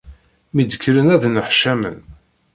Mi 0.53 0.63
d-kkren, 0.65 1.07
ad 1.15 1.23
nneḥcamen. 1.27 1.97